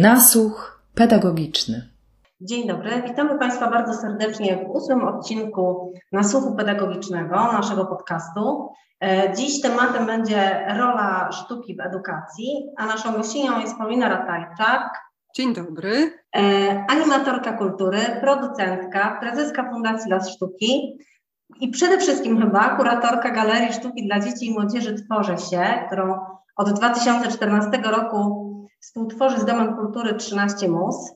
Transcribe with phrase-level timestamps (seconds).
[0.00, 1.88] Nasłuch pedagogiczny.
[2.40, 8.68] Dzień dobry, witamy Państwa bardzo serdecznie w ósmym odcinku Nasłuchu Pedagogicznego naszego podcastu.
[9.00, 15.00] E, dziś tematem będzie rola sztuki w edukacji, a naszą gościnią jest Paulina Ratajczak.
[15.36, 16.12] Dzień dobry.
[16.36, 16.40] E,
[16.88, 20.98] animatorka kultury, producentka, prezeska Fundacji Las Sztuki
[21.60, 26.72] i przede wszystkim chyba kuratorka Galerii Sztuki dla Dzieci i Młodzieży Tworzę się, którą od
[26.72, 28.48] 2014 roku
[28.80, 31.12] współtworzy z Domem Kultury 13 Mus.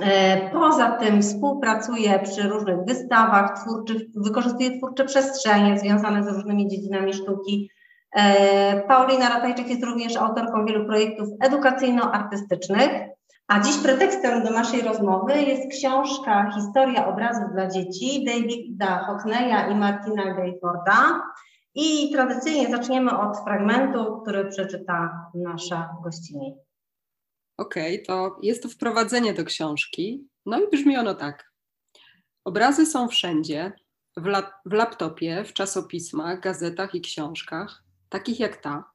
[0.00, 7.12] E, poza tym współpracuje przy różnych wystawach twórczych, wykorzystuje twórcze przestrzenie związane z różnymi dziedzinami
[7.12, 7.70] sztuki.
[8.16, 13.08] E, Paulina Ratajczyk jest również autorką wielu projektów edukacyjno-artystycznych,
[13.48, 19.74] a dziś pretekstem do naszej rozmowy jest książka Historia obrazów dla dzieci Davida Hockneya i
[19.74, 21.22] Martina Gayforda.
[21.74, 26.56] I tradycyjnie zaczniemy od fragmentu, który przeczyta nasza gościni.
[27.56, 30.28] Okej, okay, to jest to wprowadzenie do książki.
[30.46, 31.52] No i brzmi ono tak.
[32.44, 33.72] Obrazy są wszędzie,
[34.16, 38.90] w, lap w laptopie, w czasopismach, gazetach i książkach, takich jak ta.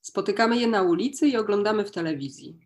[0.00, 2.58] Spotykamy je na ulicy i oglądamy w telewizji.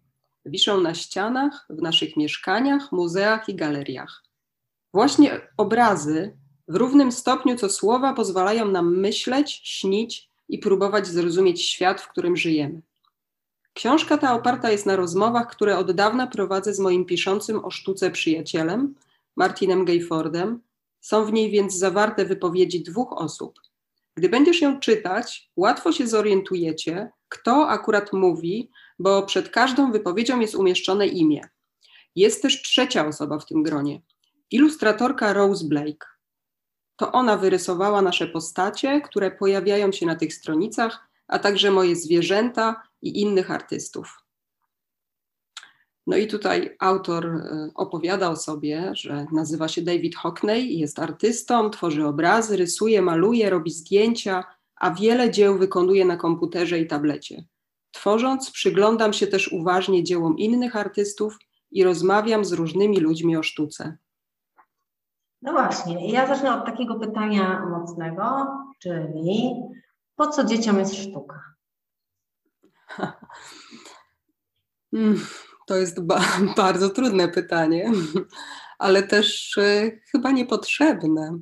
[0.44, 4.22] Wiszą na ścianach, w naszych mieszkaniach, muzeach i galeriach.
[4.94, 12.00] Właśnie obrazy w równym stopniu co słowa pozwalają nam myśleć, śnić i próbować zrozumieć świat,
[12.00, 12.82] w którym żyjemy.
[13.74, 18.10] Książka ta oparta jest na rozmowach, które od dawna prowadzę z moim piszącym o sztuce
[18.10, 18.94] przyjacielem,
[19.36, 20.60] Martinem Gayfordem.
[21.00, 23.60] Są w niej więc zawarte wypowiedzi dwóch osób.
[24.16, 30.54] Gdy będziesz ją czytać, łatwo się zorientujecie, kto akurat mówi, bo przed każdą wypowiedzią jest
[30.54, 31.48] umieszczone imię.
[32.16, 34.00] Jest też trzecia osoba w tym gronie.
[34.50, 36.11] Ilustratorka Rose Blake.
[37.02, 42.82] To ona wyrysowała nasze postacie, które pojawiają się na tych stronicach, a także moje zwierzęta
[43.02, 44.24] i innych artystów.
[46.06, 51.70] No i tutaj autor e, opowiada o sobie, że nazywa się David Hockney, jest artystą,
[51.70, 54.44] tworzy obrazy, rysuje, maluje, robi zdjęcia,
[54.76, 57.44] a wiele dzieł wykonuje na komputerze i tablecie.
[57.90, 61.38] Tworząc, przyglądam się też uważnie dziełom innych artystów
[61.70, 63.96] i rozmawiam z różnymi ludźmi o sztuce.
[65.42, 68.46] No właśnie, ja zacznę od takiego pytania mocnego,
[68.78, 69.54] czyli
[70.16, 71.54] po co dzieciom jest sztuka?
[74.90, 75.20] Hmm,
[75.66, 76.20] to jest ba
[76.56, 77.90] bardzo trudne pytanie,
[78.78, 81.38] ale też y, chyba niepotrzebne,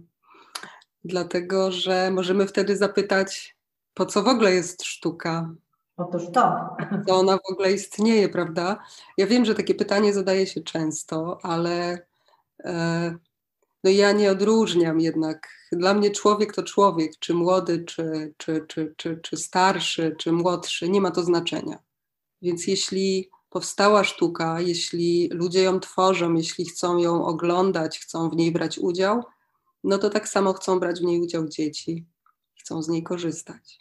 [1.04, 3.56] dlatego że możemy wtedy zapytać,
[3.94, 5.50] po co w ogóle jest sztuka?
[5.96, 6.76] Otóż to.
[7.06, 8.78] Co ona w ogóle istnieje, prawda?
[9.16, 11.98] Ja wiem, że takie pytanie zadaje się często, ale
[12.64, 13.14] e,
[13.84, 15.48] no ja nie odróżniam jednak.
[15.72, 20.88] Dla mnie człowiek to człowiek, czy młody, czy, czy, czy, czy, czy starszy, czy młodszy,
[20.88, 21.78] nie ma to znaczenia.
[22.42, 28.52] Więc jeśli powstała sztuka, jeśli ludzie ją tworzą, jeśli chcą ją oglądać, chcą w niej
[28.52, 29.22] brać udział,
[29.84, 32.06] no to tak samo chcą brać w niej udział dzieci,
[32.60, 33.80] chcą z niej korzystać.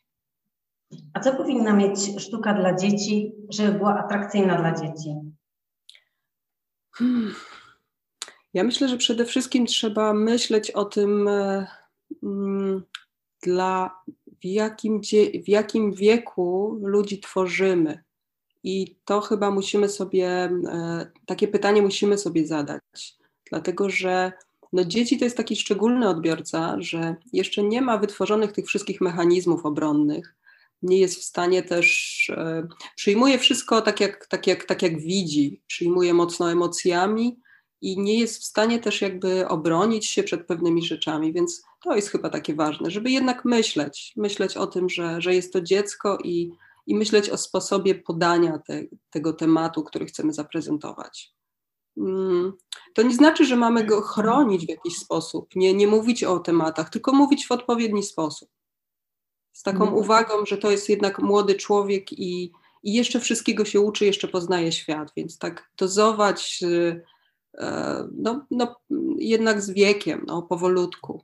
[1.14, 5.16] A co powinna mieć sztuka dla dzieci, żeby była atrakcyjna dla dzieci?
[6.92, 7.34] Hmm.
[8.54, 11.68] Ja myślę, że przede wszystkim trzeba myśleć o tym, e,
[12.24, 12.84] mm,
[13.44, 14.02] dla,
[14.42, 15.02] w, jakim,
[15.46, 18.04] w jakim wieku ludzi tworzymy.
[18.64, 23.18] I to chyba musimy sobie, e, takie pytanie musimy sobie zadać,
[23.50, 24.32] dlatego że
[24.74, 29.66] no dzieci to jest taki szczególny odbiorca, że jeszcze nie ma wytworzonych tych wszystkich mechanizmów
[29.66, 30.36] obronnych,
[30.82, 35.62] nie jest w stanie też, e, przyjmuje wszystko tak jak, tak, jak, tak jak widzi,
[35.68, 37.40] przyjmuje mocno emocjami,
[37.82, 42.10] i nie jest w stanie też jakby obronić się przed pewnymi rzeczami, więc to jest
[42.10, 46.52] chyba takie ważne, żeby jednak myśleć, myśleć o tym, że, że jest to dziecko i,
[46.88, 51.34] i myśleć o sposobie podania te, tego tematu, który chcemy zaprezentować.
[51.98, 52.54] Mm,
[52.94, 56.90] to nie znaczy, że mamy go chronić w jakiś sposób, nie, nie mówić o tematach,
[56.90, 58.50] tylko mówić w odpowiedni sposób.
[59.54, 59.98] Z taką mhm.
[59.98, 62.52] uwagą, że to jest jednak młody człowiek i,
[62.84, 67.04] i jeszcze wszystkiego się uczy, jeszcze poznaje świat, więc tak dozować y,
[68.18, 68.76] no, no,
[69.18, 71.22] jednak z wiekiem, no, powolutku.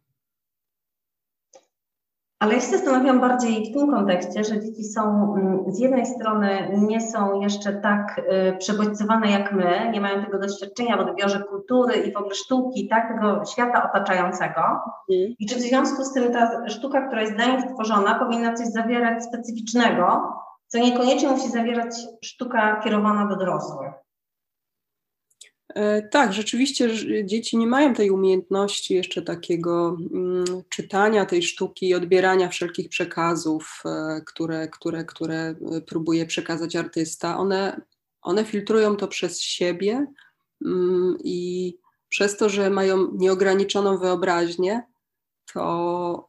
[2.40, 6.70] Ale ja się zastanawiam bardziej w tym kontekście, że dzieci są mm, z jednej strony
[6.78, 8.22] nie są jeszcze tak
[8.54, 12.88] y, przebodźcowane jak my, nie mają tego doświadczenia w odbiorze kultury i w ogóle sztuki,
[12.88, 14.62] tak, tego świata otaczającego.
[15.12, 15.36] Mm.
[15.40, 18.68] I czy w związku z tym ta sztuka, która jest dla nich stworzona, powinna coś
[18.68, 20.34] zawierać specyficznego,
[20.68, 24.05] co niekoniecznie musi zawierać sztuka kierowana do dorosłych?
[25.76, 26.90] E, tak, rzeczywiście
[27.26, 33.84] dzieci nie mają tej umiejętności jeszcze takiego mm, czytania tej sztuki i odbierania wszelkich przekazów,
[33.86, 35.56] e, które, które, które
[35.88, 37.38] próbuje przekazać artysta.
[37.38, 37.82] One,
[38.22, 40.08] one filtrują to przez siebie
[40.66, 41.78] mm, i
[42.10, 44.84] przez to, że mają nieograniczoną wyobraźnię,
[45.54, 46.28] to,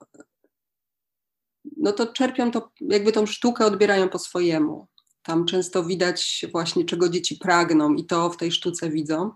[1.76, 4.86] no to czerpią to, jakby tą sztukę odbierają po swojemu.
[5.26, 9.30] Tam często widać właśnie, czego dzieci pragną i to w tej sztuce widzą.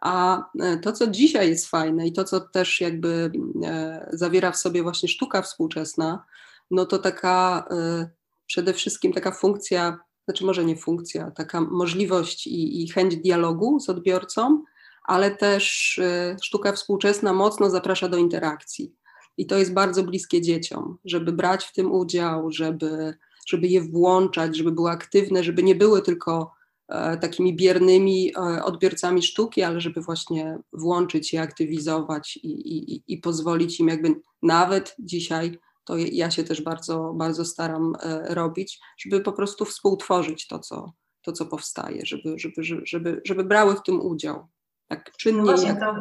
[0.00, 3.32] A e, to, co dzisiaj jest fajne i to, co też jakby
[3.64, 6.24] e, zawiera w sobie właśnie sztuka współczesna,
[6.70, 8.10] no to taka e,
[8.46, 13.88] przede wszystkim taka funkcja, znaczy może nie funkcja, taka możliwość i, i chęć dialogu z
[13.88, 14.62] odbiorcą,
[15.04, 16.00] ale też
[16.42, 18.94] sztuka współczesna mocno zaprasza do interakcji.
[19.36, 23.14] I to jest bardzo bliskie dzieciom, żeby brać w tym udział, żeby,
[23.46, 26.60] żeby je włączać, żeby były aktywne, żeby nie były tylko
[26.90, 32.48] E, takimi biernymi e, odbiorcami sztuki, ale żeby właśnie włączyć je, aktywizować i,
[32.94, 38.34] i, i pozwolić im jakby nawet dzisiaj, to ja się też bardzo, bardzo staram e,
[38.34, 40.92] robić, żeby po prostu współtworzyć to, co,
[41.22, 44.46] to, co powstaje, żeby, żeby, żeby, żeby, brały w tym udział.
[44.88, 45.42] Tak czynnie.
[45.42, 45.80] No jak...
[45.80, 45.94] to...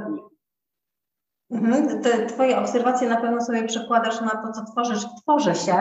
[1.51, 2.01] Mhm.
[2.01, 5.75] Te twoje obserwacje na pewno sobie przekładasz na to, co tworzysz w tworze się,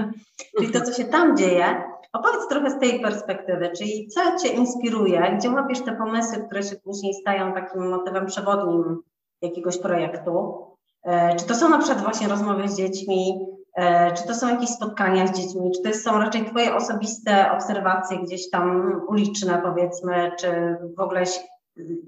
[0.58, 1.82] czyli to, co się tam dzieje.
[2.12, 6.76] Opowiedz trochę z tej perspektywy, czyli co Cię inspiruje, gdzie łapiesz te pomysły, które się
[6.76, 9.02] później stają takim motywem przewodnim
[9.42, 10.66] jakiegoś projektu?
[11.04, 14.68] E, czy to są na przykład właśnie rozmowy z dziećmi, e, czy to są jakieś
[14.68, 20.76] spotkania z dziećmi, czy to są raczej Twoje osobiste obserwacje gdzieś tam uliczne powiedzmy, czy
[20.96, 21.26] w ogóle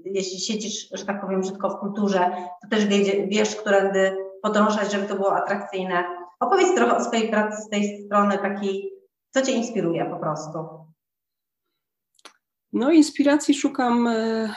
[0.05, 2.31] jeśli siedzisz, że tak powiem, brzydko w kulturze,
[2.61, 2.85] to też
[3.27, 6.03] wiesz, którędy podążać, żeby to było atrakcyjne.
[6.39, 8.99] Opowiedz trochę o swojej pracy z tej strony takiej
[9.31, 10.59] co Cię inspiruje po prostu?
[12.73, 14.53] No, inspiracji szukam e,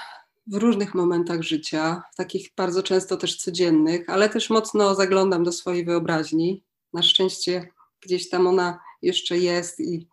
[0.46, 5.84] w różnych momentach życia, takich bardzo często też codziennych, ale też mocno zaglądam do swojej
[5.84, 6.64] wyobraźni.
[6.92, 7.68] Na szczęście
[8.00, 10.08] gdzieś tam ona jeszcze jest i,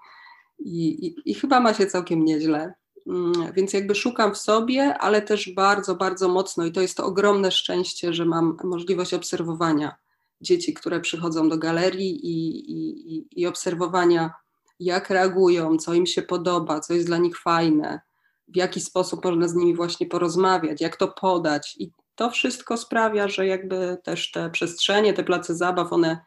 [0.59, 2.73] i, i, i chyba ma się całkiem nieźle.
[3.09, 7.05] Mm, więc jakby szukam w sobie, ale też bardzo, bardzo mocno i to jest to
[7.05, 9.95] ogromne szczęście, że mam możliwość obserwowania
[10.41, 14.33] dzieci, które przychodzą do galerii i, i, i obserwowania
[14.79, 18.01] jak reagują, co im się podoba, co jest dla nich fajne,
[18.47, 21.75] w jaki sposób można z nimi właśnie porozmawiać, jak to podać.
[21.79, 26.25] I to wszystko sprawia, że jakby też te przestrzenie, te place zabaw, one,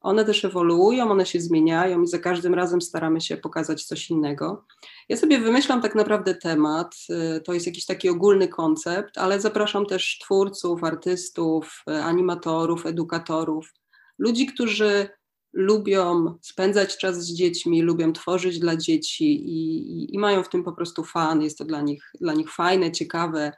[0.00, 4.64] one też ewoluują, one się zmieniają i za każdym razem staramy się pokazać coś innego.
[5.08, 6.94] Ja sobie wymyślam tak naprawdę temat,
[7.36, 13.72] y, to jest jakiś taki ogólny koncept, ale zapraszam też twórców, artystów, y, animatorów, edukatorów,
[14.18, 15.08] ludzi, którzy
[15.52, 20.64] lubią spędzać czas z dziećmi, lubią tworzyć dla dzieci i, i, i, mają w tym
[20.64, 23.52] po prostu fan, jest to dla nich, dla nich fajne, ciekawe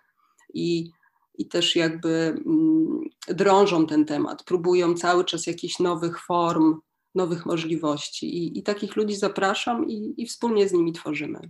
[0.54, 0.90] i,
[1.34, 6.80] i też jakby mm, drążą ten temat, próbują cały czas jakichś nowych form,
[7.14, 11.40] nowych możliwości i, i takich ludzi zapraszam i, i wspólnie z nimi tworzymy.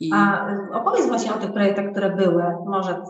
[0.00, 0.10] I...
[0.14, 3.02] A opowiedz właśnie o tych projektach, które były, może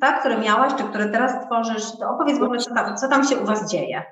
[0.00, 3.24] tak, które miałaś, czy które teraz tworzysz, to opowiedz w ogóle, co tam, co tam
[3.24, 4.02] się u Was dzieje.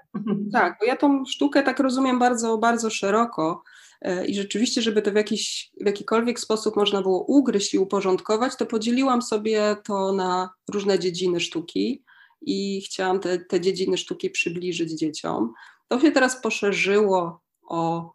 [0.53, 3.63] Tak, bo ja tą sztukę tak rozumiem bardzo, bardzo szeroko
[4.03, 8.57] e, i rzeczywiście, żeby to w, jakiś, w jakikolwiek sposób można było ugryźć i uporządkować,
[8.57, 12.05] to podzieliłam sobie to na różne dziedziny sztuki
[12.41, 15.53] i chciałam te, te dziedziny sztuki przybliżyć dzieciom.
[15.89, 18.13] To się teraz poszerzyło o,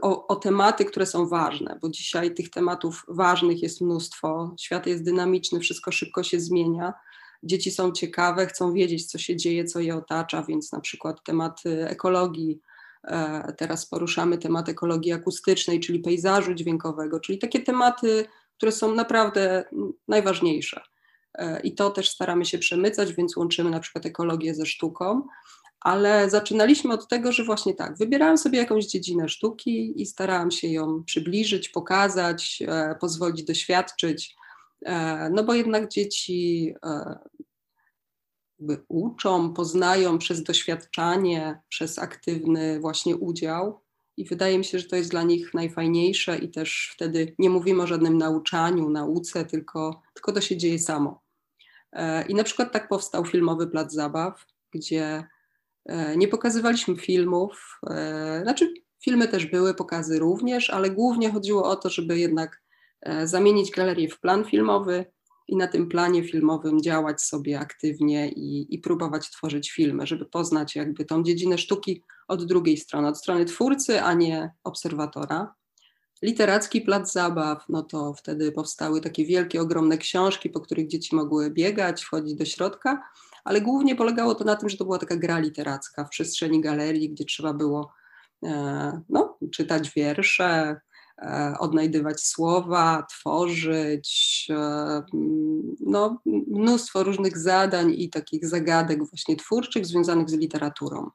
[0.00, 4.54] o, o, tematy, które są ważne, bo dzisiaj tych tematów ważnych jest mnóstwo.
[4.60, 6.92] Świat jest dynamiczny, wszystko szybko się zmienia
[7.42, 11.62] dzieci są ciekawe, chcą wiedzieć, co się dzieje, co je otacza, więc na przykład temat
[11.66, 12.60] ekologii.
[13.04, 18.26] E, teraz poruszamy temat ekologii akustycznej, czyli pejzażu dźwiękowego, czyli takie tematy,
[18.56, 19.64] które są naprawdę
[20.08, 20.80] najważniejsze.
[21.34, 25.26] E, I to też staramy się przemycać, więc łączymy na przykład ekologię ze sztuką.
[25.84, 30.68] Ale zaczynaliśmy od tego, że właśnie tak, wybierałam sobie jakąś dziedzinę sztuki i starałam się
[30.68, 34.36] ją przybliżyć, pokazać, e, pozwolić doświadczyć,
[34.84, 37.18] E, no bo jednak dzieci e,
[38.88, 43.80] uczą, poznają przez doświadczanie, przez aktywny właśnie udział.
[44.16, 47.82] I wydaje mi się, że to jest dla nich najfajniejsze, i też wtedy nie mówimy
[47.82, 51.22] o żadnym nauczaniu, nauce, tylko, tylko to się dzieje samo.
[51.92, 55.24] E, I na przykład tak powstał filmowy plac zabaw, gdzie
[56.16, 57.80] nie pokazywaliśmy filmów,
[58.42, 58.74] znaczy
[59.04, 62.62] filmy też były, pokazy również, ale głównie chodziło o to, żeby jednak
[63.02, 65.04] E, zamienić galerię w plan filmowy
[65.48, 70.76] i na tym planie filmowym działać sobie aktywnie i, i próbować tworzyć filmy, żeby poznać
[70.76, 75.54] jakby tą dziedzinę sztuki od drugiej strony, od strony twórcy, a nie obserwatora.
[76.22, 81.50] Literacki plac zabaw, no to wtedy powstały takie wielkie, ogromne książki, po których dzieci mogły
[81.50, 83.02] biegać, wchodzić do środka,
[83.44, 87.10] ale głównie polegało to na tym, że to była taka gra literacka w przestrzeni galerii,
[87.10, 87.92] gdzie trzeba było
[88.44, 90.80] e, no, czytać wiersze,
[91.22, 95.02] e, odnajdywać słowa, tworzyć, e,
[95.80, 101.10] no, mnóstwo różnych zadań i takich zagadek właśnie twórczych związanych z literaturą.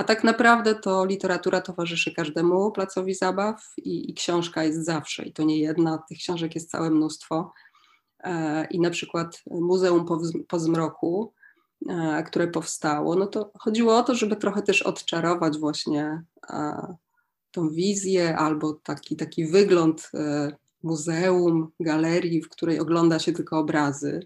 [0.00, 5.32] A tak naprawdę to literatura towarzyszy każdemu placowi zabaw i, i książka jest zawsze, i
[5.32, 7.52] to nie jedna, tych książek jest całe mnóstwo.
[8.24, 11.32] E, I na przykład Muzeum po, po Zmroku,
[11.88, 16.96] e, które powstało, no to chodziło o to, żeby trochę też odczarować właśnie e,
[17.50, 20.10] tą wizję albo taki, taki wygląd
[20.82, 24.20] muzeum, galerii, w której ogląda się tylko obrazy.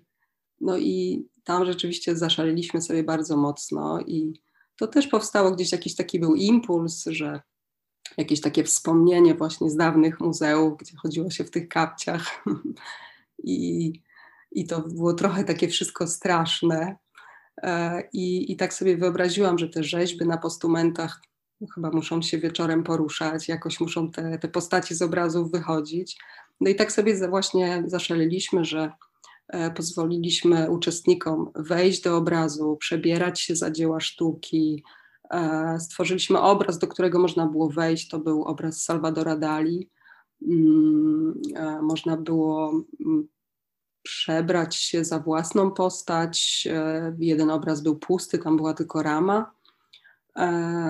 [0.61, 4.44] No i tam rzeczywiście zaszaleliśmy sobie bardzo mocno i
[4.76, 7.40] to też powstało gdzieś jakiś taki był impuls, że
[8.16, 12.45] jakieś takie wspomnienie właśnie z dawnych muzeów, gdzie chodziło się w tych kapciach
[13.45, 13.93] i,
[14.52, 16.97] i to było trochę takie wszystko straszne.
[17.62, 21.21] E, I, I tak sobie wyobraziłam, że te rzeźby na postumentach
[21.75, 26.19] chyba muszą się wieczorem poruszać, jakoś muszą te, te postaci z obrazów wychodzić.
[26.61, 28.93] No i tak sobie właśnie zaszaleliśmy, że
[29.75, 34.85] pozwoliliśmy uczestnikom wejść do obrazu, przebierać się za dzieła sztuki.
[35.31, 38.09] E, stworzyliśmy obraz, do którego można było wejść.
[38.09, 39.91] To był obraz Salvadora Dali.
[40.43, 43.29] Mm, e, można było mm,
[44.03, 46.69] przebrać się za własną postać.
[47.19, 49.55] Jeden obraz był pusty, tam była tylko rama.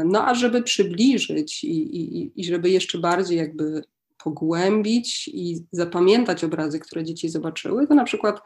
[0.04, 3.84] No a żeby przybliżyć i, i, i żeby jeszcze bardziej jakby
[4.24, 8.42] pogłębić i zapamiętać obrazy, które dzieci zobaczyły, to na przykład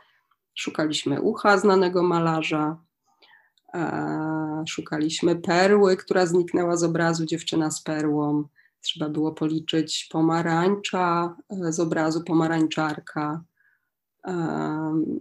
[0.55, 2.77] szukaliśmy ucha znanego malarza,
[3.75, 8.45] e, szukaliśmy perły, która zniknęła z obrazu Dziewczyna z perłą.
[8.81, 13.45] Trzeba było policzyć pomarańcza e, z obrazu pomarańczarka.
[14.27, 14.35] E,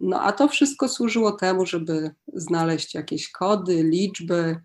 [0.01, 4.61] no a to wszystko służyło temu, żeby znaleźć jakieś kody, liczby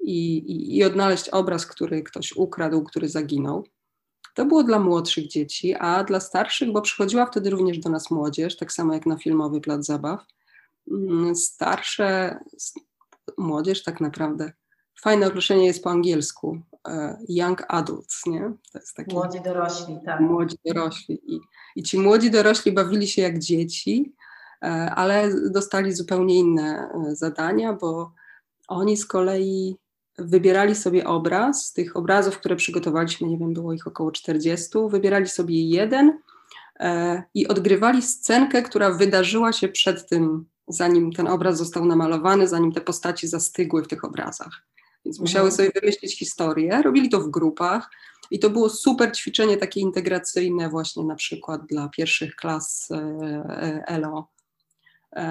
[0.00, 3.64] i, i, i odnaleźć obraz, który ktoś ukradł, który zaginął.
[4.36, 8.56] To było dla młodszych dzieci, a dla starszych, bo przychodziła wtedy również do nas młodzież,
[8.56, 10.24] tak samo jak na filmowy plac zabaw.
[10.90, 12.38] Mm, starsze,
[13.38, 14.52] młodzież tak naprawdę.
[15.00, 16.58] Fajne określenie jest po angielsku.
[16.88, 18.52] E, young adults, nie?
[18.72, 20.20] To jest taki, młodzi dorośli, tak.
[20.20, 21.34] Młodzi dorośli.
[21.34, 21.40] I,
[21.76, 24.14] I ci młodzi dorośli bawili się jak dzieci,
[24.62, 28.12] e, ale dostali zupełnie inne e, zadania, bo
[28.68, 29.76] oni z kolei
[30.18, 35.28] wybierali sobie obraz, z tych obrazów, które przygotowaliśmy, nie wiem, było ich około 40, wybierali
[35.28, 36.18] sobie jeden
[36.80, 42.72] e, i odgrywali scenkę, która wydarzyła się przed tym, zanim ten obraz został namalowany, zanim
[42.72, 44.62] te postaci zastygły w tych obrazach.
[45.04, 45.56] Więc musiały mhm.
[45.56, 47.90] sobie wymyślić historię, robili to w grupach
[48.30, 53.84] i to było super ćwiczenie takie integracyjne właśnie na przykład dla pierwszych klas e, e,
[53.86, 54.28] ELO.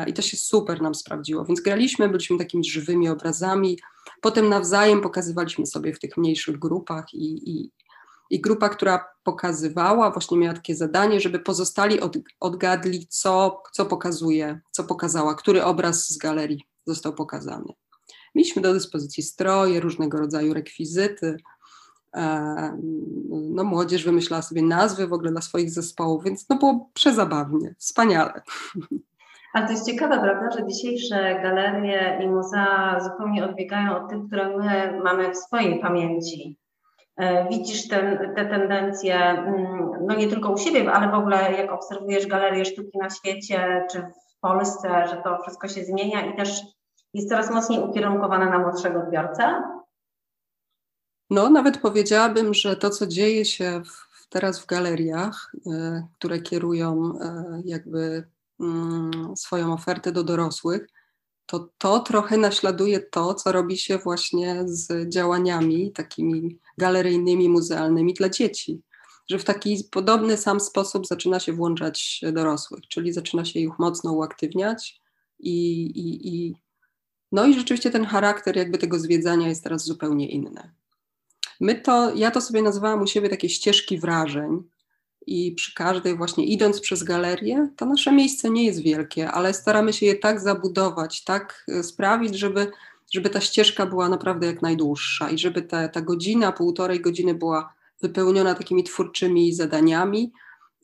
[0.07, 3.77] I to się super nam sprawdziło, więc graliśmy, byliśmy takimi żywymi obrazami,
[4.21, 7.71] Potem nawzajem pokazywaliśmy sobie w tych mniejszych grupach i, i,
[8.29, 14.59] i grupa, która pokazywała, właśnie miała takie zadanie, żeby pozostali od, odgadli, co, co pokazuje,
[14.71, 17.73] co pokazała, który obraz z galerii został pokazany.
[18.35, 21.37] Mieliśmy do dyspozycji stroje, różnego rodzaju rekwizyty.
[22.15, 22.77] E,
[23.29, 28.41] no, młodzież wymyślała sobie nazwy w ogóle dla swoich zespołów, więc no było przezabawnie, wspaniale.
[29.55, 34.57] Ale to jest ciekawe, prawda, że dzisiejsze galerie i muzea zupełnie odbiegają od tych, które
[34.57, 36.59] my mamy w swojej pamięci.
[37.17, 41.71] E, widzisz ten, te tendencje, mm, no nie tylko u siebie, ale w ogóle jak
[41.71, 46.61] obserwujesz galerie sztuki na świecie czy w Polsce, że to wszystko się zmienia i też
[47.13, 49.63] jest coraz mocniej ukierunkowane na młodszego odbiorcę?
[51.29, 55.69] No, nawet powiedziałabym, że to, co dzieje się w, teraz w galeriach, y,
[56.17, 58.34] które kierują y, jakby
[59.35, 60.87] swoją ofertę do dorosłych,
[61.45, 68.29] to to trochę naśladuje to, co robi się właśnie z działaniami takimi galeryjnymi, muzealnymi dla
[68.29, 68.81] dzieci.
[69.29, 74.11] Że w taki podobny sam sposób zaczyna się włączać dorosłych, czyli zaczyna się ich mocno
[74.11, 75.01] uaktywniać
[75.39, 76.55] i, i, i
[77.31, 80.71] no i rzeczywiście ten charakter jakby tego zwiedzania jest teraz zupełnie inny.
[81.59, 84.63] My to, ja to sobie nazywałam u siebie takie ścieżki wrażeń,
[85.27, 89.93] i przy każdej właśnie idąc przez galerię, to nasze miejsce nie jest wielkie, ale staramy
[89.93, 92.71] się je tak zabudować, tak e, sprawić, żeby,
[93.13, 97.73] żeby ta ścieżka była naprawdę jak najdłuższa i żeby ta, ta godzina, półtorej godziny była
[98.01, 100.31] wypełniona takimi twórczymi zadaniami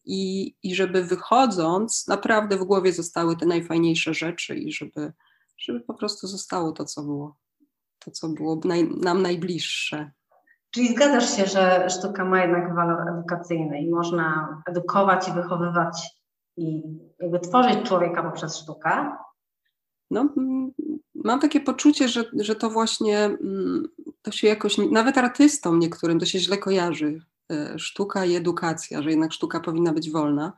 [0.06, 5.14] i, i żeby wychodząc naprawdę w głowie zostały te najfajniejsze rzeczy i żeby,
[5.58, 7.36] żeby po prostu zostało to, co było,
[8.00, 10.12] to, co było naj, nam najbliższe.
[10.72, 16.22] Czyli zgadzasz się, że sztuka ma jednak walor edukacyjny i można edukować i wychowywać
[16.58, 16.84] i
[17.20, 19.16] jakby tworzyć człowieka poprzez sztukę?
[20.12, 20.30] No,
[21.16, 23.88] mam takie poczucie, że, że to właśnie mm,
[24.22, 27.22] to się jakoś, nawet artystom niektórym to się źle kojarzy
[27.78, 30.54] sztuka i edukacja, że jednak sztuka powinna być wolna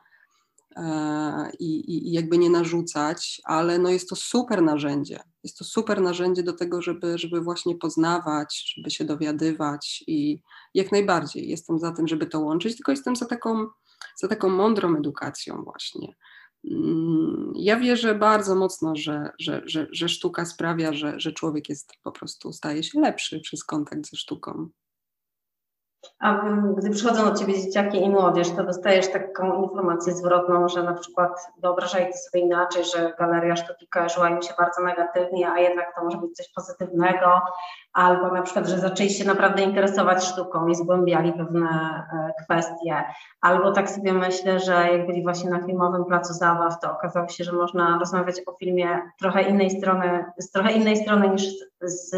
[1.60, 5.20] i, i jakby nie narzucać, ale no jest to super narzędzie.
[5.44, 10.42] Jest to super narzędzie do tego, żeby, żeby właśnie poznawać, żeby się dowiadywać i
[10.74, 13.68] jak najbardziej jestem za tym, żeby to łączyć, tylko jestem za taką,
[14.18, 16.16] za taką mądrą edukacją właśnie.
[16.72, 21.92] Mm, ja wierzę bardzo mocno, że, że, że, że sztuka sprawia, że, że człowiek jest
[22.04, 24.70] po prostu, staje się lepszy przez kontakt ze sztuką.
[26.20, 26.42] A
[26.78, 31.48] gdy przychodzą do Ciebie dzieciaki i młodzież, to dostajesz taką informację zwrotną, że na przykład
[31.58, 36.18] wyobrażajcie sobie inaczej, że Galeria Sztuki kojarzyła im się bardzo negatywnie, a jednak to może
[36.18, 37.42] być coś pozytywnego,
[37.94, 43.04] albo na przykład, że zaczęli się naprawdę interesować sztuką i zgłębiali pewne e, kwestie,
[43.42, 47.44] albo tak sobie myślę, że jak byli właśnie na filmowym placu zabaw, to okazało się,
[47.44, 51.44] że można rozmawiać o filmie trochę innej strony, z trochę innej strony niż
[51.82, 52.16] z, z,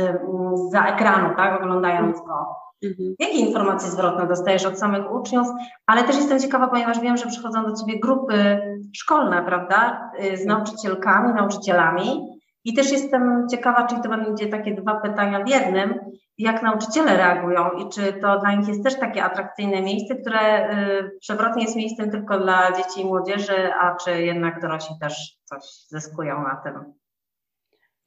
[0.71, 2.64] za ekranu, tak, oglądając go.
[2.83, 3.15] Mhm.
[3.19, 5.47] Jakie informacje zwrotne dostajesz od samych uczniów?
[5.85, 8.59] Ale też jestem ciekawa, ponieważ wiem, że przychodzą do Ciebie grupy
[8.95, 12.35] szkolne, prawda, y, z nauczycielkami, nauczycielami.
[12.63, 15.99] I też jestem ciekawa, czy to będzie takie dwa pytania w jednym,
[16.37, 21.17] jak nauczyciele reagują i czy to dla nich jest też takie atrakcyjne miejsce, które y,
[21.19, 26.43] przewrotnie jest miejscem tylko dla dzieci i młodzieży, a czy jednak dorośli też coś zyskują
[26.43, 26.93] na tym?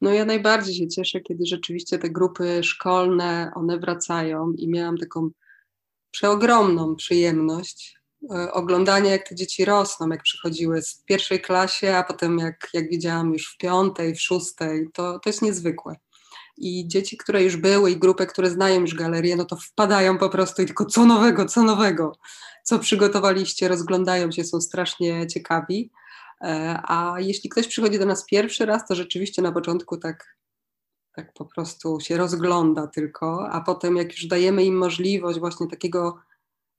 [0.00, 5.30] No ja najbardziej się cieszę, kiedy rzeczywiście te grupy szkolne, one wracają i miałam taką
[6.10, 7.98] przeogromną przyjemność
[8.34, 12.90] e, oglądania, jak te dzieci rosną, jak przychodziły z pierwszej klasie, a potem jak, jak
[12.90, 15.96] widziałam już w piątej, w szóstej, to, to jest niezwykłe.
[16.56, 20.28] I dzieci, które już były i grupy, które znają już galerię, no to wpadają po
[20.28, 22.12] prostu i tylko co nowego, co nowego,
[22.64, 25.90] co przygotowaliście, rozglądają się, są strasznie ciekawi.
[26.40, 30.36] E, a jeśli ktoś przychodzi do nas pierwszy raz, to rzeczywiście na początku tak,
[31.12, 36.18] tak po prostu się rozgląda tylko, a potem jak już dajemy im możliwość właśnie takiego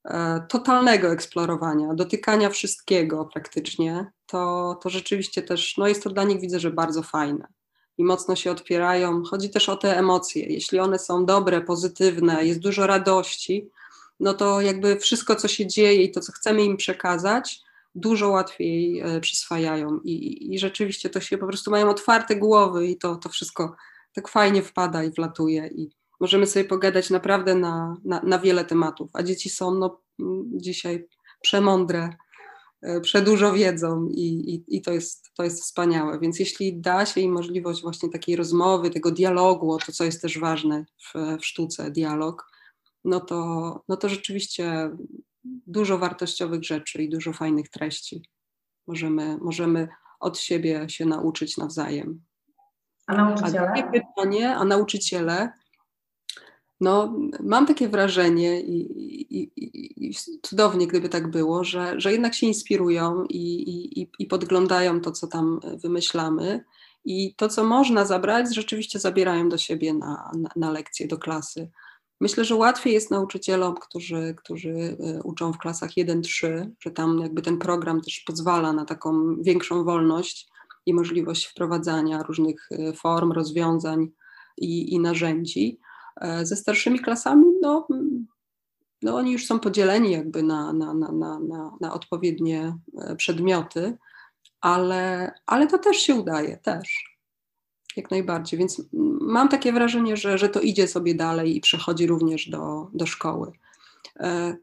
[0.04, 6.40] e, totalnego eksplorowania, dotykania wszystkiego praktycznie, to, to rzeczywiście też, no jest to dla nich
[6.40, 7.48] widzę, że bardzo fajne
[8.00, 9.22] i mocno się otwierają.
[9.24, 10.46] Chodzi też o te emocje.
[10.46, 13.70] Jeśli one są dobre, pozytywne, jest dużo radości,
[14.20, 17.62] no to jakby wszystko, co się dzieje i to, co chcemy im przekazać,
[17.94, 22.98] dużo łatwiej e, przyswajają i, i rzeczywiście to się po prostu mają otwarte głowy i
[22.98, 23.76] to, to wszystko
[24.14, 29.10] tak fajnie wpada i wlatuje i możemy sobie pogadać naprawdę na, na, na wiele tematów,
[29.12, 30.00] a dzieci są no,
[30.46, 31.08] dzisiaj
[31.40, 32.16] przemądre,
[32.82, 34.24] e, przedużo wiedzą i,
[34.54, 36.18] i, i, to, jest, to jest wspaniałe.
[36.18, 40.38] Więc jeśli da się im możliwość właśnie takiej rozmowy, tego dialogu, to co jest też
[40.38, 42.50] ważne w, w sztuce, dialog,
[43.04, 44.90] no to, no to rzeczywiście
[45.44, 48.22] dużo wartościowych rzeczy i dużo fajnych treści.
[48.86, 49.88] Możemy, możemy
[50.20, 52.20] od siebie się nauczyć nawzajem.
[53.06, 53.72] A nauczyciele?
[53.72, 55.52] A pytanie, a nauczyciele,
[56.80, 58.80] no, mam takie wrażenie i,
[59.38, 59.50] i,
[60.08, 65.26] i, cudownie, gdyby tak było, że, że jednak się inspirują i, i, podglądają to, co
[65.26, 66.64] tam wymyślamy.
[67.04, 71.70] I to, co można zabrać, rzeczywiście zabierają do siebie na, na, na lekcje, do klasy.
[72.20, 77.42] Myślę, że łatwiej jest nauczycielom, którzy, którzy e, uczą w klasach 1-3, że tam jakby
[77.42, 80.48] ten program też pozwala na taką większą wolność
[80.86, 84.08] i możliwość wprowadzania różnych e, form, rozwiązań
[84.58, 85.80] i, i narzędzi.
[86.20, 87.86] E, ze starszymi klasami, no,
[89.02, 92.78] no oni już są podzieleni jakby na, na, na, na, na odpowiednie
[93.16, 93.98] przedmioty,
[94.60, 97.18] ale, ale to też się udaje, też
[97.96, 98.58] jak najbardziej.
[98.58, 98.82] Więc
[99.30, 103.52] mam takie wrażenie, że, że to idzie sobie dalej i przechodzi również do, do szkoły.
[104.20, 104.56] E,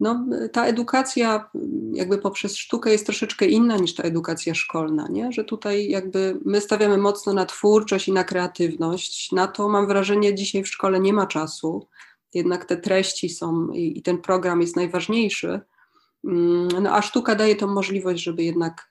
[0.00, 1.50] no, ta edukacja
[1.92, 5.32] jakby poprzez sztukę jest troszeczkę inna niż ta edukacja szkolna, nie?
[5.32, 9.32] że tutaj jakby my stawiamy mocno na twórczość i na kreatywność.
[9.32, 11.86] Na to mam wrażenie dzisiaj w szkole nie ma czasu,
[12.34, 15.60] jednak te treści są i, i ten program jest najważniejszy.
[16.24, 18.89] Mm, no, a sztuka daje tą możliwość, żeby jednak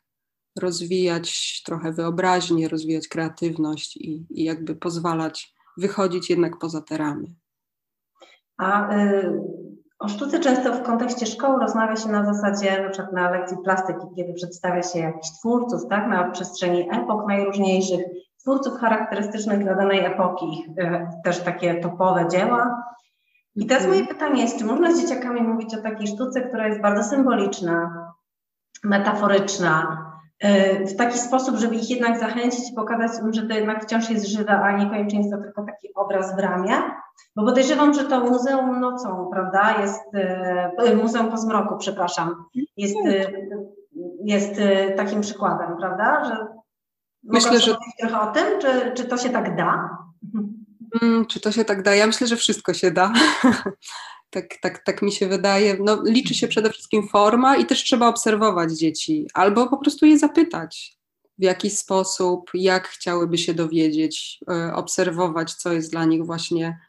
[0.55, 7.33] rozwijać trochę wyobraźnię, rozwijać kreatywność i, i jakby pozwalać wychodzić jednak poza te ramy.
[8.57, 9.41] A y,
[9.99, 14.07] o sztuce często w kontekście szkoły rozmawia się na zasadzie na przykład na lekcji plastyki,
[14.15, 18.01] kiedy przedstawia się jakichś twórców, tak, na przestrzeni epok najróżniejszych,
[18.39, 22.83] twórców charakterystycznych dla danej epoki, y, też takie topowe dzieła.
[23.55, 26.81] I teraz moje pytanie jest, czy można z dzieciakami mówić o takiej sztuce, która jest
[26.81, 28.05] bardzo symboliczna,
[28.83, 30.05] metaforyczna,
[30.86, 34.28] w taki sposób, żeby ich jednak zachęcić i pokazać im, że to jednak wciąż jest
[34.28, 36.73] żywe, a niekoniecznie jest to tylko taki obraz w ramie.
[37.36, 42.45] Bo podejrzewam, że to Muzeum Nocą, prawda, jest, e, Muzeum po zmroku, przepraszam,
[42.78, 43.32] jest, e,
[44.23, 44.62] jest
[44.97, 46.60] takim przykładem, prawda, że
[47.23, 49.97] Myślę, że trochę o tym, czy, czy to się tak da?
[50.99, 51.95] Hmm, czy to się tak da?
[51.95, 53.12] Ja myślę, że wszystko się da.
[54.30, 55.78] Tak, tak, tak mi się wydaje.
[55.80, 60.20] No, liczy się przede wszystkim forma i też trzeba obserwować dzieci, albo po prostu je
[60.20, 60.98] zapytać,
[61.39, 66.80] w jaki sposób, jak chciałyby się dowiedzieć, e, obserwować, co jest dla nich właśnie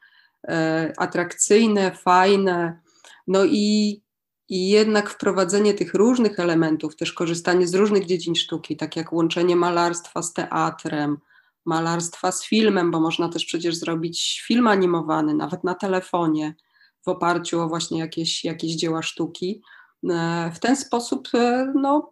[0.48, 2.80] e, atrakcyjne, fajne.
[3.26, 4.00] No i,
[4.48, 9.56] i jednak wprowadzenie tych różnych elementów, też korzystanie z różnych dziedzin sztuki, tak jak łączenie
[9.56, 11.18] malarstwa z teatrem,
[11.64, 16.54] malarstwa z filmem, bo można też przecież zrobić film animowany, nawet na telefonie,
[17.04, 19.62] w oparciu o właśnie jakieś, jakieś dzieła sztuki.
[20.10, 21.28] E, w ten sposób
[21.74, 22.10] no,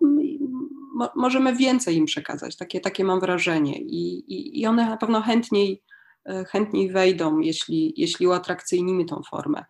[0.95, 5.23] mo możemy więcej im przekazać, takie, takie mam wrażenie i, i, i one na pewno
[5.23, 5.83] chętniej,
[6.25, 9.65] e, chętniej wejdą, jeśli, jeśli uatrakcyjnimy tą formę.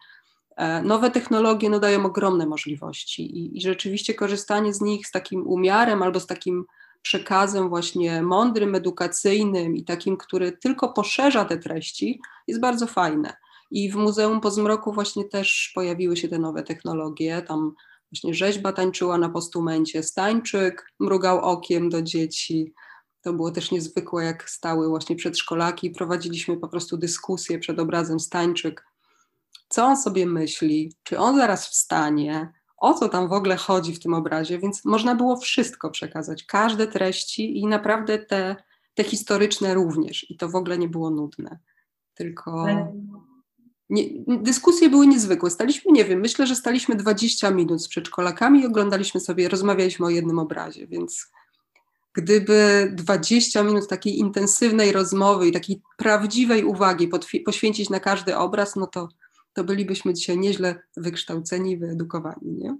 [0.57, 5.47] E, nowe technologie no, dają ogromne możliwości i, i rzeczywiście korzystanie z nich z takim
[5.47, 6.65] umiarem albo z takim
[7.03, 13.37] przekazem właśnie mądrym, edukacyjnym i takim, który tylko poszerza te treści, jest bardzo fajne.
[13.71, 17.43] I w Muzeum Pozmroku właśnie też pojawiły się te nowe technologie.
[17.43, 17.75] Tam
[18.13, 22.75] Właśnie rzeźba tańczyła na postumencie, Stańczyk mrugał okiem do dzieci.
[23.21, 28.85] To było też niezwykłe, jak stały właśnie przedszkolaki prowadziliśmy po prostu dyskusję przed obrazem Stańczyk.
[29.69, 30.93] Co on sobie myśli?
[31.03, 32.53] Czy on zaraz wstanie?
[32.77, 34.59] O co tam w ogóle chodzi w tym obrazie?
[34.59, 38.57] Więc można było wszystko przekazać, każde treści i naprawdę te,
[38.95, 40.31] te historyczne również.
[40.31, 41.59] I to w ogóle nie było nudne.
[42.15, 42.67] Tylko
[43.91, 45.51] nie, dyskusje były niezwykłe.
[45.51, 50.11] Staliśmy, nie wiem, myślę, że staliśmy 20 minut z przedszkolakami i oglądaliśmy sobie, rozmawialiśmy o
[50.11, 51.31] jednym obrazie, więc
[52.15, 57.11] gdyby 20 minut takiej intensywnej rozmowy i takiej prawdziwej uwagi
[57.47, 59.09] poświęcić na każdy obraz, no to,
[59.53, 62.77] to bylibyśmy dzisiaj nieźle wykształceni, wyedukowani, nie?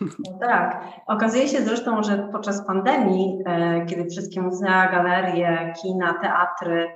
[0.00, 0.84] No tak.
[1.06, 6.88] Okazuje się zresztą, że podczas pandemii, e, kiedy wszystkie muzea, galerie, kina, teatry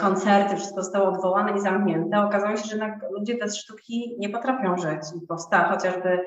[0.00, 2.20] koncerty, wszystko zostało odwołane i zamknięte.
[2.20, 5.00] Okazało się, że jednak ludzie bez sztuki nie potrafią żyć.
[5.22, 6.18] I powstała chociażby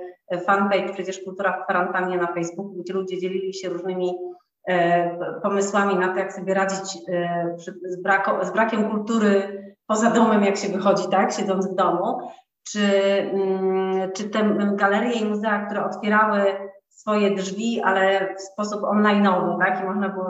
[0.46, 4.14] fanpage, przecież Kultura w kwarantannie na Facebooku, gdzie ludzie dzielili się różnymi
[4.68, 7.66] e, pomysłami na to, jak sobie radzić e, z,
[8.48, 12.20] z brakiem kultury poza domem, jak się wychodzi, tak, siedząc w domu.
[12.72, 12.80] Czy,
[13.34, 14.40] mm, czy te
[14.76, 16.42] galerie i muzea, które otwierały
[16.90, 20.28] swoje drzwi, ale w sposób online'owy, tak, i można było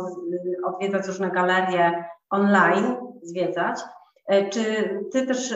[0.66, 3.80] odwiedzać różne galerie, online zwiedzać.
[4.28, 4.64] E, czy
[5.12, 5.54] ty też,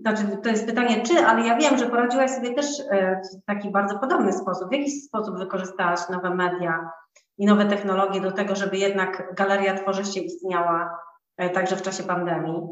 [0.00, 3.70] znaczy to jest pytanie czy, ale ja wiem, że poradziłaś sobie też e, w taki
[3.70, 4.68] bardzo podobny sposób.
[4.68, 6.90] W jaki sposób wykorzystałaś nowe media
[7.38, 10.98] i nowe technologie do tego, żeby jednak Galeria Tworzy się istniała
[11.36, 12.62] e, także w czasie pandemii?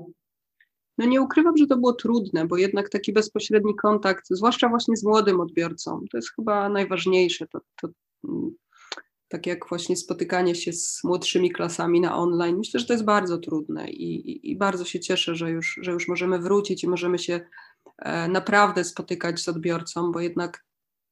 [0.99, 5.05] No nie ukrywam, że to było trudne, bo jednak taki bezpośredni kontakt, zwłaszcza właśnie z
[5.05, 7.47] młodym odbiorcą, to jest chyba najważniejsze.
[7.47, 7.89] To, to
[9.29, 12.57] tak jak właśnie spotykanie się z młodszymi klasami na online.
[12.57, 15.93] Myślę, że to jest bardzo trudne i, i, i bardzo się cieszę, że już, że
[15.93, 17.41] już możemy wrócić i możemy się
[17.99, 20.65] e, naprawdę spotykać z odbiorcą, bo jednak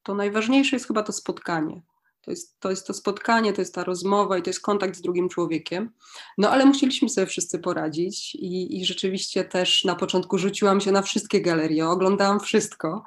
[0.03, 1.83] to najważniejsze jest chyba to spotkanie.
[2.22, 5.01] To jest, to jest to spotkanie, to jest ta rozmowa i to jest kontakt z
[5.01, 5.90] drugim człowiekiem.
[6.38, 11.03] No ale musieliśmy sobie wszyscy poradzić i, i rzeczywiście też na początku rzuciłam się na
[11.03, 13.05] wszystkie galerie, oglądałam wszystko.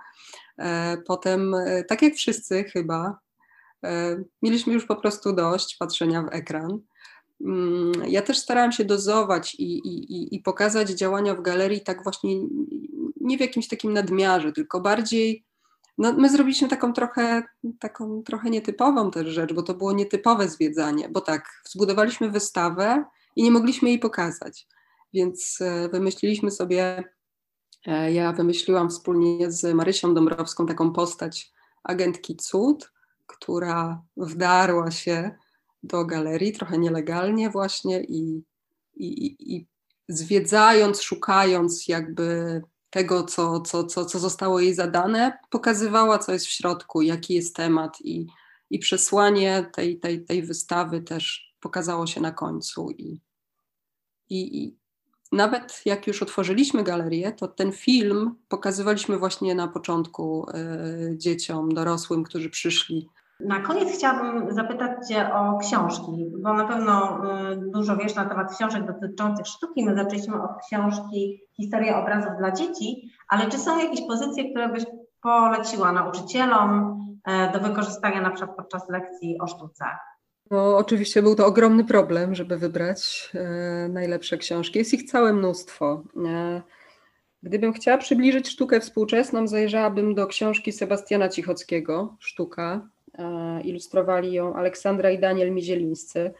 [0.57, 3.19] E, potem, e, tak jak wszyscy chyba,
[4.41, 6.79] mieliśmy już po prostu dość patrzenia w ekran.
[7.41, 12.35] Mm, ja też starałam się dozować i, i, i pokazać działania w galerii tak właśnie
[13.21, 15.45] nie w jakimś takim nadmiarze, tylko bardziej.
[15.97, 17.43] No, my zrobiliśmy taką trochę,
[17.79, 23.43] taką trochę nietypową też rzecz, bo to było nietypowe zwiedzanie, bo tak, zbudowaliśmy wystawę i
[23.43, 24.67] nie mogliśmy jej pokazać.
[25.13, 27.03] Więc e, wymyśliliśmy sobie,
[27.85, 31.51] e, ja wymyśliłam wspólnie z Marysią Dąbrowską taką postać
[31.83, 32.91] agentki cud,
[33.27, 35.35] która wdarła się
[35.83, 38.43] do galerii trochę nielegalnie właśnie i,
[38.95, 39.67] i, i
[40.07, 46.51] zwiedzając, szukając jakby tego, co, co, co, co zostało jej zadane, pokazywała, co jest w
[46.51, 48.27] środku, jaki jest temat i,
[48.69, 52.91] i przesłanie tej, tej, tej wystawy też pokazało się na końcu.
[52.91, 53.21] I,
[54.29, 54.77] i, i
[55.31, 62.23] nawet jak już otworzyliśmy galerię, to ten film pokazywaliśmy właśnie na początku y, dzieciom, dorosłym,
[62.23, 63.09] którzy przyszli
[63.39, 68.55] na koniec chciałabym zapytać Cię o książki, bo na pewno y, dużo wiesz na temat
[68.55, 69.85] książek dotyczących sztuki.
[69.85, 74.85] My zaczęliśmy od książki Historia obrazów dla dzieci, ale czy są jakieś pozycje, które byś
[75.21, 79.85] poleciła nauczycielom e, do wykorzystania na przykład podczas lekcji o sztuce?
[80.51, 84.79] No, oczywiście był to ogromny problem, żeby wybrać e, najlepsze książki.
[84.79, 86.03] Jest ich całe mnóstwo.
[86.25, 86.61] E,
[87.43, 92.89] gdybym chciała przybliżyć sztukę współczesną, zajrzałabym do książki Sebastiana Cichockiego, Sztuka.
[93.19, 96.31] E, ilustrowali ją Aleksandra i Daniel Mizielińscy.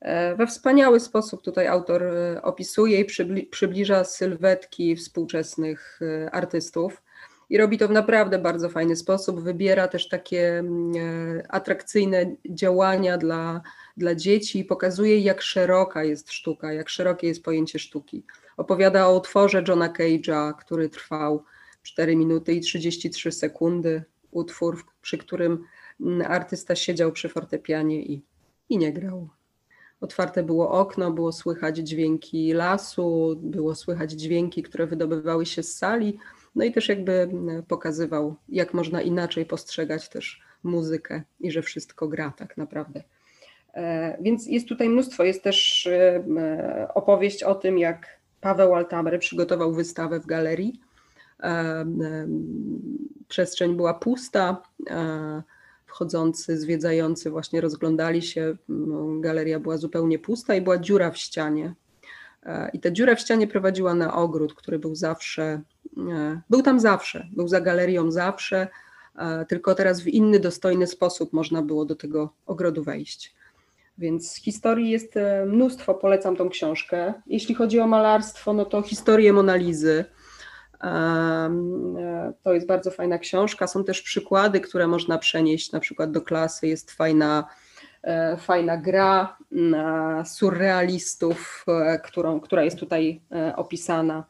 [0.00, 3.06] E, we wspaniały sposób tutaj autor e, opisuje i
[3.50, 6.00] przybliża sylwetki współczesnych
[6.32, 7.02] artystów.
[7.52, 9.40] I robi to w naprawdę bardzo fajny sposób.
[9.40, 13.60] Wybiera też takie mm, e, atrakcyjne działania dla,
[13.96, 18.24] dla dzieci i pokazuje, jak szeroka jest sztuka, jak szerokie jest pojęcie sztuki.
[18.56, 21.44] Opowiada o utworze Johna Cage'a, który trwał
[21.82, 24.02] 4 minuty i 33 sekundy.
[24.30, 25.64] Utwór, przy którym
[26.00, 28.22] mm, artysta siedział przy fortepianie i,
[28.68, 29.28] i nie grał.
[30.00, 36.18] Otwarte było okno, było słychać dźwięki lasu, było słychać dźwięki, które wydobywały się z sali
[36.54, 37.28] no i też jakby
[37.68, 43.02] pokazywał, jak można inaczej postrzegać też muzykę i że wszystko gra tak naprawdę.
[43.74, 45.24] E, więc jest tutaj mnóstwo.
[45.24, 48.06] Jest też e, opowieść o tym, jak
[48.40, 50.80] Paweł Altamry przygotował wystawę w galerii.
[51.42, 51.86] E,
[53.28, 54.62] przestrzeń była pusta.
[55.86, 58.56] Wchodzący, zwiedzający właśnie rozglądali się.
[59.20, 61.74] Galeria była zupełnie pusta i była dziura w ścianie.
[62.72, 65.62] I ta dziura w ścianie prowadziła na ogród, który był zawsze
[66.50, 68.68] był tam zawsze, był za galerią zawsze,
[69.16, 73.34] e, tylko teraz w inny, dostojny sposób można było do tego ogrodu wejść.
[73.98, 77.14] Więc historii jest e, mnóstwo, polecam tą książkę.
[77.26, 80.04] Jeśli chodzi o malarstwo, no to historię Monalizy.
[80.84, 83.66] E, to jest bardzo fajna książka.
[83.66, 86.66] Są też przykłady, które można przenieść na przykład do klasy.
[86.66, 87.44] Jest fajna,
[88.38, 89.36] fajna gra
[90.24, 91.66] surrealistów,
[92.04, 93.20] którą, która jest tutaj
[93.56, 94.24] opisana.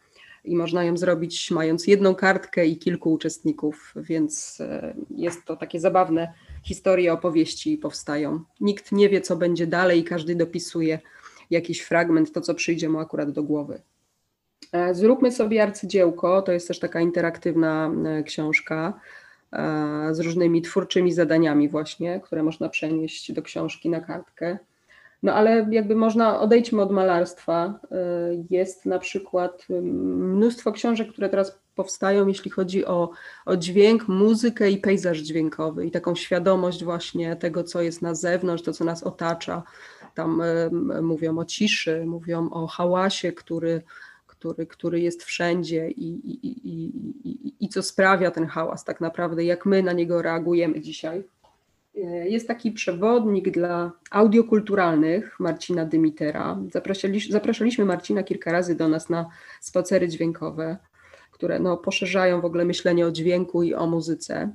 [0.44, 5.80] I można ją zrobić mając jedną kartkę i kilku uczestników, więc e, jest to takie
[5.80, 6.32] zabawne.
[6.64, 8.40] Historie, opowieści powstają.
[8.61, 10.98] Nikt nie wie, co będzie dalej, każdy dopisuje
[11.50, 13.82] jakiś fragment, to co przyjdzie mu akurat do głowy.
[14.72, 19.00] E, zróbmy sobie arcydziełko, to jest też taka interaktywna e, książka
[20.10, 24.58] z różnymi twórczymi zadaniami właśnie, które można przenieść do książki na kartkę.
[25.22, 27.80] No ale jakby można, odejdźmy od malarstwa.
[28.50, 33.10] Jest na przykład mnóstwo książek, które teraz powstają, jeśli chodzi o,
[33.46, 38.62] o dźwięk, muzykę i pejzaż dźwiękowy i taką świadomość właśnie tego, co jest na zewnątrz,
[38.62, 39.62] to, co nas otacza.
[40.14, 40.70] Tam y,
[41.02, 43.82] mówią o ciszy, mówią o hałasie, który,
[44.42, 46.92] który, który jest wszędzie i, i, i,
[47.24, 51.24] i, i co sprawia ten hałas tak naprawdę, jak my na niego reagujemy dzisiaj.
[52.24, 56.59] Jest taki przewodnik dla audiokulturalnych Marcina Dymitera.
[57.31, 59.26] Zapraszaliśmy Marcina kilka razy do nas na
[59.61, 60.76] spacery dźwiękowe,
[61.31, 64.52] które no, poszerzają w ogóle myślenie o dźwięku i o muzyce.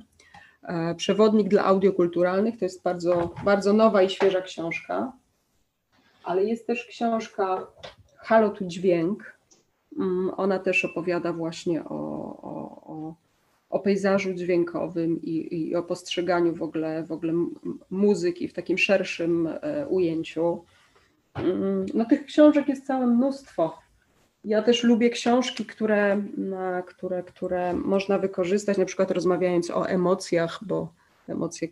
[0.62, 5.12] E, przewodnik dla audiokulturalnych to jest bardzo, bardzo nowa i świeża książka,
[6.24, 7.66] ale jest też książka
[8.28, 9.37] Halo tu dźwięk.
[9.98, 11.94] Mm, ona też opowiada właśnie o,
[12.42, 13.14] o, o
[13.70, 17.32] o pejzażu dźwiękowym i, i, o postrzeganiu w ogóle, w ogóle
[17.90, 20.64] muzyki w takim szerszym e, ujęciu.
[21.34, 23.78] Mm, no tych książek jest całe mnóstwo.
[24.44, 26.22] Ja też lubię książki, które,
[26.86, 30.92] które, które można wykorzystać, na przykład rozmawiając o emocjach, bo
[31.30, 31.68] emocje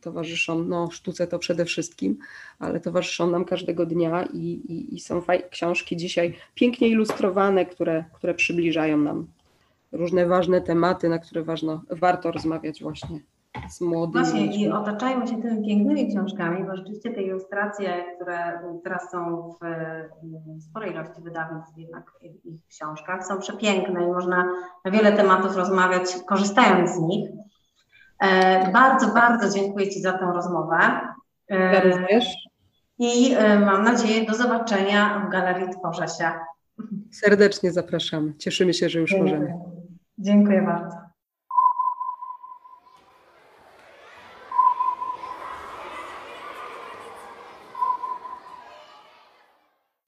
[0.00, 2.18] towarzyszą, no sztuce to przede wszystkim,
[2.58, 8.34] ale towarzyszą nam każdego dnia i, i, i są książki dzisiaj pięknie ilustrowane, które, które
[8.34, 9.26] przybliżają nam
[9.92, 13.20] różne ważne tematy, na które ważno, warto rozmawiać właśnie
[13.68, 14.24] z młodymi.
[14.24, 19.50] Właśnie i otaczajmy się tymi pięknymi książkami, bo rzeczywiście te ilustracje, które teraz są
[20.58, 22.12] w sporej ilości wydawnictw jednak
[22.44, 24.52] ich książkach, są przepiękne i można
[24.84, 27.30] na wiele tematów rozmawiać, korzystając z nich.
[28.20, 30.76] E, bardzo, bardzo dziękuję Ci za tę rozmowę.
[31.48, 32.24] E, ja również.
[32.98, 36.30] I e, mam nadzieję do zobaczenia w Galerii Tworzę się.
[37.10, 38.34] Serdecznie zapraszamy.
[38.34, 39.32] Cieszymy się, że już Dziękuję.
[39.32, 39.54] możemy.
[40.18, 40.96] Dziękuję bardzo.